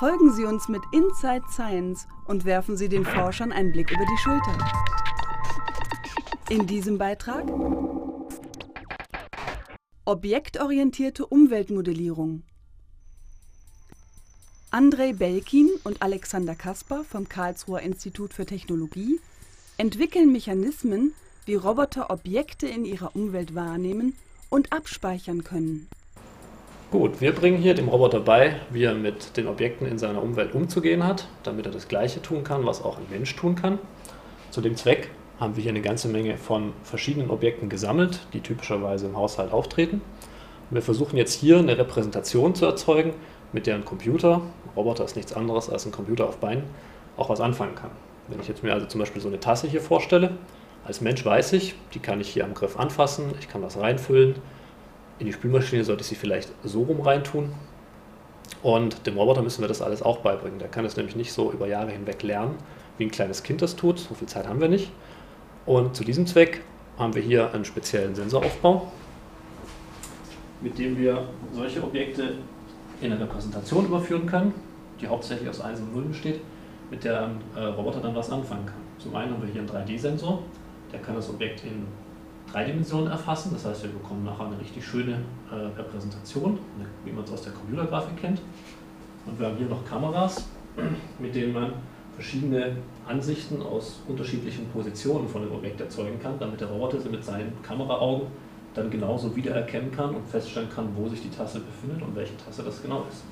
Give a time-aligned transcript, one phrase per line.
[0.00, 4.16] Folgen Sie uns mit Inside Science und werfen Sie den Forschern einen Blick über die
[4.16, 4.56] Schulter.
[6.48, 7.44] In diesem Beitrag
[10.06, 12.44] Objektorientierte Umweltmodellierung.
[14.70, 19.20] Andrei Belkin und Alexander Kasper vom Karlsruher Institut für Technologie
[19.76, 21.12] entwickeln Mechanismen,
[21.44, 24.16] wie Roboter Objekte in ihrer Umwelt wahrnehmen
[24.48, 25.90] und abspeichern können.
[26.90, 30.56] Gut, wir bringen hier dem Roboter bei, wie er mit den Objekten in seiner Umwelt
[30.56, 33.78] umzugehen hat, damit er das Gleiche tun kann, was auch ein Mensch tun kann.
[34.50, 35.08] Zu dem Zweck
[35.38, 40.00] haben wir hier eine ganze Menge von verschiedenen Objekten gesammelt, die typischerweise im Haushalt auftreten.
[40.68, 43.14] Und wir versuchen jetzt hier eine Repräsentation zu erzeugen,
[43.52, 46.64] mit der ein Computer, ein Roboter ist nichts anderes als ein Computer auf Beinen,
[47.16, 47.92] auch was anfangen kann.
[48.26, 50.32] Wenn ich jetzt mir also zum Beispiel so eine Tasse hier vorstelle,
[50.84, 54.34] als Mensch weiß ich, die kann ich hier am Griff anfassen, ich kann was reinfüllen,
[55.20, 57.52] in die Spülmaschine sollte ich sie vielleicht so rum reintun.
[58.62, 60.58] Und dem Roboter müssen wir das alles auch beibringen.
[60.58, 62.56] Der kann es nämlich nicht so über Jahre hinweg lernen,
[62.98, 63.98] wie ein kleines Kind das tut.
[63.98, 64.90] So viel Zeit haben wir nicht.
[65.66, 66.62] Und zu diesem Zweck
[66.98, 68.90] haben wir hier einen speziellen Sensoraufbau,
[70.62, 72.34] mit dem wir solche Objekte
[73.00, 74.54] in eine Repräsentation überführen können,
[75.00, 76.40] die hauptsächlich aus 1 und 0 besteht,
[76.90, 78.80] mit der ein äh, Roboter dann was anfangen kann.
[78.98, 80.42] Zum einen haben wir hier einen 3D-Sensor,
[80.92, 81.86] der kann das Objekt in
[82.52, 83.50] drei Dimensionen erfassen.
[83.52, 85.18] Das heißt, wir bekommen nachher eine richtig schöne
[85.50, 86.58] äh, Repräsentation,
[87.04, 88.40] wie man es aus der Computergrafik kennt.
[89.26, 90.46] Und wir haben hier noch Kameras,
[91.18, 91.72] mit denen man
[92.14, 97.24] verschiedene Ansichten aus unterschiedlichen Positionen von dem Objekt erzeugen kann, damit der Roboter sie mit
[97.24, 98.26] seinen Kameraaugen
[98.74, 102.62] dann genauso wiedererkennen kann und feststellen kann, wo sich die Tasse befindet und welche Tasse
[102.62, 103.24] das genau ist.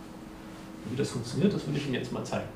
[0.84, 2.48] Und wie das funktioniert, das würde ich Ihnen jetzt mal zeigen.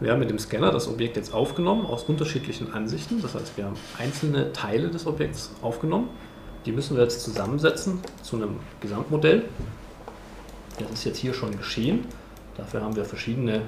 [0.00, 3.20] Wir haben mit dem Scanner das Objekt jetzt aufgenommen aus unterschiedlichen Ansichten.
[3.20, 6.08] Das heißt, wir haben einzelne Teile des Objekts aufgenommen.
[6.66, 9.46] Die müssen wir jetzt zusammensetzen zu einem Gesamtmodell.
[10.78, 12.06] Das ist jetzt hier schon geschehen.
[12.56, 13.62] Dafür haben wir verschiedene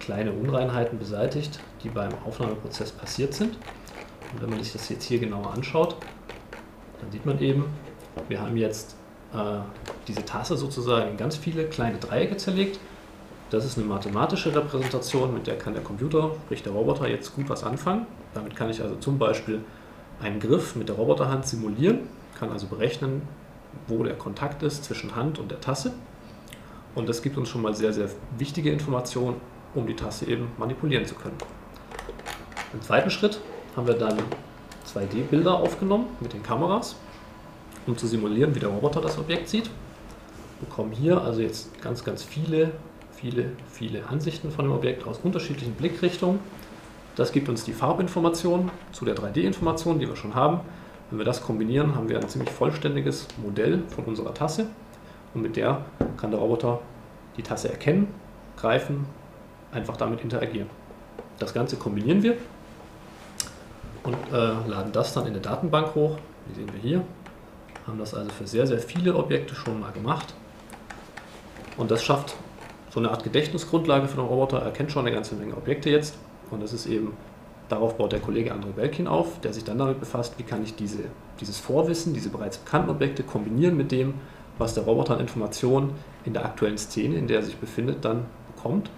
[0.00, 3.56] kleine Unreinheiten beseitigt, die beim Aufnahmeprozess passiert sind.
[4.32, 5.96] Und wenn man sich das jetzt hier genauer anschaut,
[7.00, 7.66] dann sieht man eben,
[8.28, 8.96] wir haben jetzt
[9.32, 9.58] äh,
[10.08, 12.80] diese Tasse sozusagen in ganz viele kleine Dreiecke zerlegt
[13.50, 17.48] das ist eine mathematische Repräsentation, mit der kann der Computer, sprich der Roboter, jetzt gut
[17.48, 18.06] was anfangen.
[18.34, 19.60] Damit kann ich also zum Beispiel
[20.20, 22.00] einen Griff mit der Roboterhand simulieren,
[22.38, 23.22] kann also berechnen,
[23.86, 25.92] wo der Kontakt ist zwischen Hand und der Tasse.
[26.94, 28.08] Und das gibt uns schon mal sehr, sehr
[28.38, 29.36] wichtige Informationen,
[29.74, 31.36] um die Tasse eben manipulieren zu können.
[32.72, 33.40] Im zweiten Schritt
[33.76, 34.18] haben wir dann
[34.92, 36.96] 2D-Bilder aufgenommen mit den Kameras,
[37.86, 39.66] um zu simulieren, wie der Roboter das Objekt sieht.
[39.66, 42.72] Wir bekommen hier also jetzt ganz, ganz viele
[43.16, 46.38] viele, viele Ansichten von dem Objekt aus unterschiedlichen Blickrichtungen.
[47.16, 50.60] Das gibt uns die Farbinformation zu der 3D-Information, die wir schon haben.
[51.10, 54.66] Wenn wir das kombinieren, haben wir ein ziemlich vollständiges Modell von unserer Tasse
[55.34, 55.84] und mit der
[56.16, 56.80] kann der Roboter
[57.36, 58.08] die Tasse erkennen,
[58.56, 59.06] greifen,
[59.72, 60.68] einfach damit interagieren.
[61.38, 62.36] Das Ganze kombinieren wir
[64.02, 66.18] und äh, laden das dann in eine Datenbank hoch.
[66.46, 67.02] Wie sehen wir hier.
[67.86, 70.34] Haben das also für sehr, sehr viele Objekte schon mal gemacht.
[71.76, 72.36] Und das schafft
[72.96, 74.62] so eine Art Gedächtnisgrundlage für den Roboter.
[74.62, 76.16] Er kennt schon eine ganze Menge Objekte jetzt
[76.50, 77.12] und das ist eben,
[77.68, 80.76] darauf baut der Kollege André Belkin auf, der sich dann damit befasst, wie kann ich
[80.76, 81.00] diese,
[81.38, 84.14] dieses Vorwissen, diese bereits bekannten Objekte kombinieren mit dem,
[84.56, 85.90] was der Roboter an Informationen
[86.24, 88.24] in der aktuellen Szene, in der er sich befindet, dann
[88.54, 88.90] bekommt,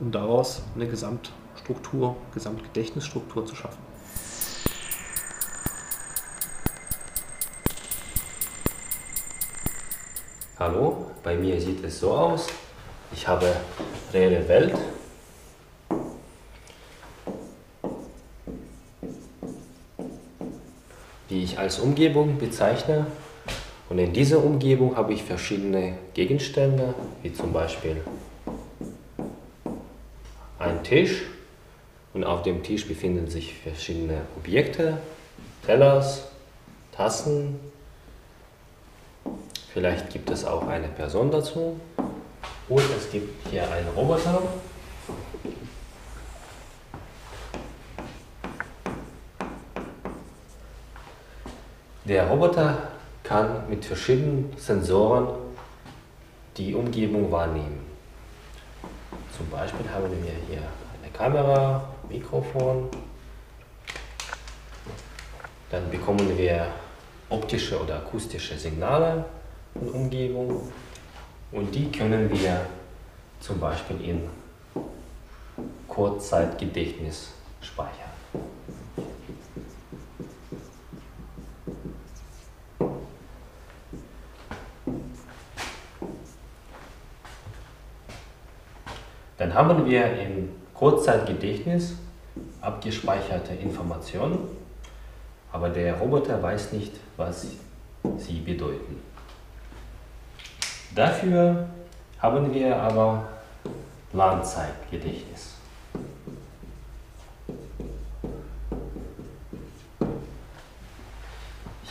[0.00, 3.82] um daraus eine Gesamtstruktur, Gesamtgedächtnisstruktur zu schaffen.
[10.58, 12.46] Hallo, bei mir sieht es so aus.
[13.14, 13.54] Ich habe
[14.12, 14.74] reelle Welt.
[21.32, 23.06] die ich als Umgebung bezeichne.
[23.88, 27.96] Und in dieser Umgebung habe ich verschiedene Gegenstände, wie zum Beispiel
[30.58, 31.22] ein Tisch.
[32.12, 34.98] Und auf dem Tisch befinden sich verschiedene Objekte,
[35.64, 36.28] Tellers,
[36.94, 37.58] Tassen.
[39.72, 41.80] Vielleicht gibt es auch eine Person dazu.
[42.68, 44.42] Und es gibt hier einen Roboter.
[52.04, 52.88] Der Roboter
[53.22, 55.28] kann mit verschiedenen Sensoren
[56.56, 57.80] die Umgebung wahrnehmen.
[59.36, 60.62] Zum Beispiel haben wir hier
[61.02, 62.88] eine Kamera, Mikrofon.
[65.70, 66.66] Dann bekommen wir
[67.30, 69.24] optische oder akustische Signale
[69.72, 70.70] von Umgebung.
[71.52, 72.66] Und die können wir
[73.38, 74.22] zum Beispiel in
[75.86, 78.08] Kurzzeitgedächtnis speichern.
[89.36, 91.96] Dann haben wir im Kurzzeitgedächtnis
[92.62, 94.38] abgespeicherte Informationen,
[95.52, 97.48] aber der Roboter weiß nicht, was
[98.16, 99.11] sie bedeuten.
[100.94, 101.68] Dafür
[102.18, 103.28] haben wir aber
[104.12, 105.54] Langzeitgedächtnis.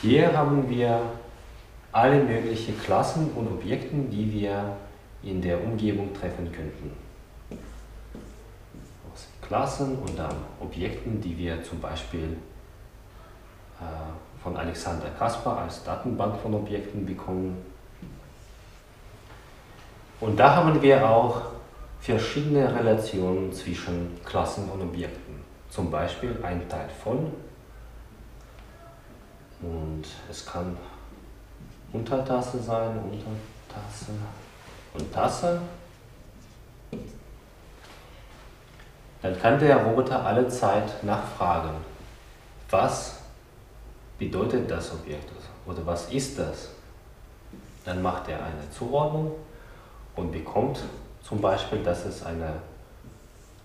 [0.01, 1.01] Hier haben wir
[1.91, 4.77] alle möglichen Klassen und Objekten, die wir
[5.23, 6.91] in der Umgebung treffen könnten.
[9.11, 12.37] Aus Klassen und dann Objekten, die wir zum Beispiel
[13.79, 17.57] äh, von Alexander Kaspar als Datenbank von Objekten bekommen.
[20.21, 21.41] Und da haben wir auch
[21.99, 25.41] verschiedene Relationen zwischen Klassen und Objekten.
[25.69, 27.31] Zum Beispiel ein Teil von
[29.61, 30.77] und es kann
[31.93, 34.11] Untertasse sein, Untertasse
[34.93, 35.61] und Tasse.
[39.21, 41.75] Dann kann der Roboter alle Zeit nachfragen,
[42.69, 43.19] was
[44.17, 45.31] bedeutet das Objekt
[45.65, 46.69] oder was ist das?
[47.85, 49.31] Dann macht er eine Zuordnung
[50.15, 50.79] und bekommt
[51.23, 52.53] zum Beispiel, dass es eine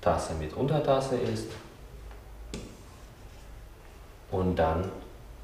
[0.01, 1.47] Tasse mit Untertasse ist.
[4.31, 4.91] Und dann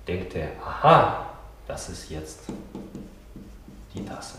[0.07, 1.27] denkt er, aha,
[1.67, 2.41] das ist jetzt
[3.95, 4.39] die Tasse.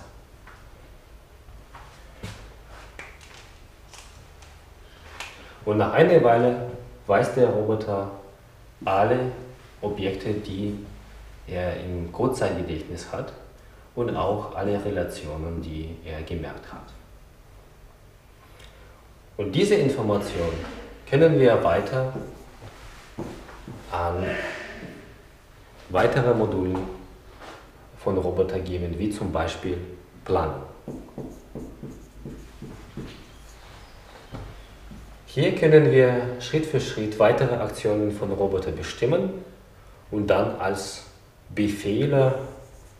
[5.66, 6.70] Und nach einer Weile
[7.08, 8.12] weiß der Roboter
[8.84, 9.32] alle
[9.82, 10.86] Objekte, die
[11.48, 13.34] er im Kurzzeitgedächtnis hat
[13.96, 16.94] und auch alle Relationen, die er gemerkt hat.
[19.38, 20.54] Und diese Information
[21.10, 22.14] können wir weiter
[23.92, 24.26] an
[25.90, 26.78] weitere Module
[27.98, 29.78] von Roboter geben, wie zum Beispiel
[30.26, 30.54] Plan.
[35.28, 39.32] Hier können wir Schritt für Schritt weitere Aktionen von Roboter bestimmen
[40.12, 41.06] und dann als
[41.50, 42.40] Befehle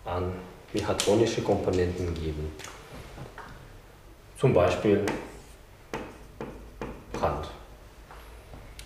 [0.04, 0.34] an
[0.74, 2.52] mechatronische Komponenten geben.
[4.38, 5.06] Zum Beispiel
[7.12, 7.48] Brand.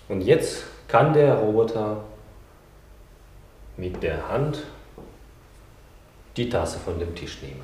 [0.10, 2.04] Und jetzt kann der Roboter
[3.76, 4.64] mit der Hand
[6.36, 7.64] die Tasse von dem Tisch nehmen.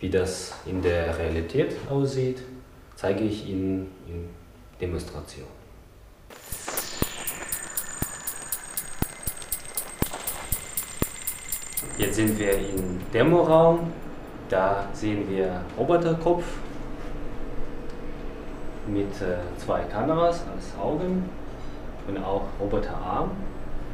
[0.00, 2.42] Wie das in der Realität aussieht,
[2.94, 4.28] zeige ich Ihnen in
[4.80, 5.63] Demonstration.
[11.98, 13.92] Jetzt sind wir im Demoraum.
[14.48, 16.44] Da sehen wir Roboterkopf
[18.86, 21.28] mit äh, zwei Kameras als Augen
[22.06, 23.30] und auch Roboterarm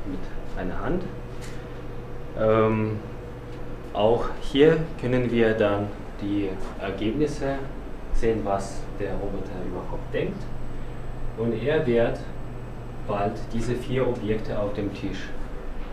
[0.07, 0.21] mit
[0.59, 1.05] einer Hand.
[2.39, 2.99] Ähm,
[3.93, 5.89] auch hier können wir dann
[6.21, 6.49] die
[6.81, 7.57] Ergebnisse
[8.15, 10.43] sehen, was der Roboter überhaupt denkt.
[11.37, 12.19] Und er wird
[13.07, 15.29] bald diese vier Objekte auf dem Tisch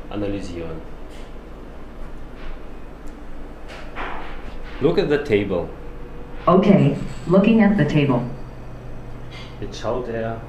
[0.10, 0.97] analysieren.
[4.80, 5.68] Look at the table.
[6.46, 6.96] Okay,
[7.28, 8.22] looking at the table.
[9.60, 10.40] Jetzt schaut er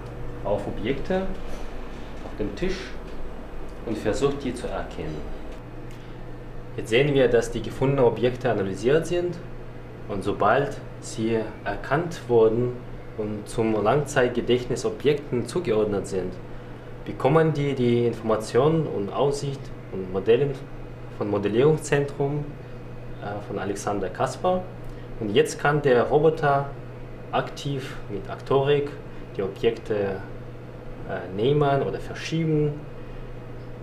[0.44, 1.22] auf Objekte
[2.26, 2.76] auf dem Tisch
[3.86, 5.16] und versucht die zu erkennen.
[6.76, 9.38] Jetzt sehen wir, dass die gefundenen Objekte analysiert sind
[10.10, 12.72] und sobald sie erkannt wurden
[13.16, 16.35] und zum Langzeitgedächtnis Objekten zugeordnet sind,
[17.06, 20.50] bekommen die die Informationen und Aussicht und Modelle
[21.16, 22.44] von Modellierungszentrum
[23.46, 24.62] von Alexander Kaspar.
[25.20, 26.66] Und jetzt kann der Roboter
[27.32, 28.90] aktiv mit Aktorik
[29.37, 32.72] die Objekte äh, nehmen oder verschieben.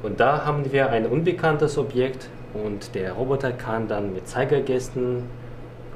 [0.03, 5.23] Und da haben wir ein unbekanntes Objekt und der Roboter kann dann mit Zeigergästen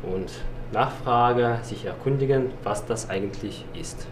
[0.04, 0.32] und
[0.72, 4.08] Nachfrage sich erkundigen, was das eigentlich ist.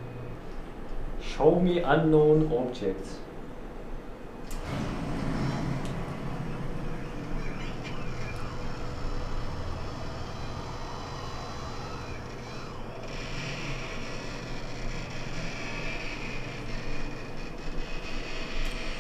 [1.22, 3.20] Show me unknown objects.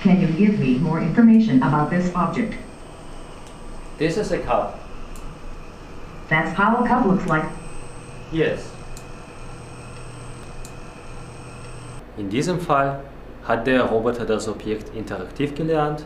[0.08, 2.54] Can you give me more information about this object?
[3.98, 4.80] This is a cup.
[6.30, 7.44] That's how a cup looks like.
[8.32, 8.72] Yes.
[12.16, 13.02] In diesem Fall
[13.44, 16.06] hat der Roboter das Objekt interaktiv gelernt,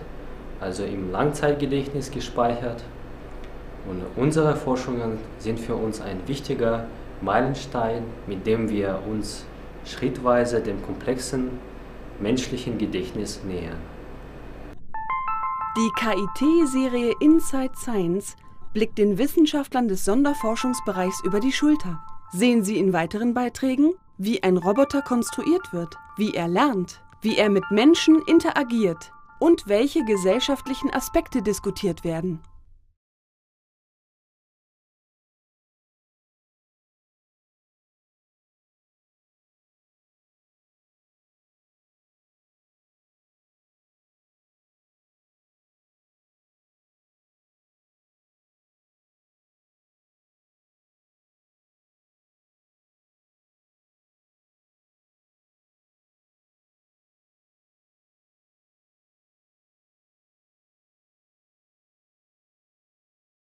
[0.60, 2.84] also im Langzeitgedächtnis gespeichert.
[3.88, 6.86] Und unsere Forschungen sind für uns ein wichtiger
[7.22, 9.46] Meilenstein, mit dem wir uns
[9.86, 11.60] schrittweise dem komplexen
[12.20, 13.78] menschlichen Gedächtnis nähern.
[15.78, 18.36] Die KIT-Serie Inside Science
[18.74, 22.04] blickt den Wissenschaftlern des Sonderforschungsbereichs über die Schulter.
[22.32, 27.50] Sehen Sie in weiteren Beiträgen, wie ein Roboter konstruiert wird, wie er lernt, wie er
[27.50, 32.40] mit Menschen interagiert und welche gesellschaftlichen Aspekte diskutiert werden.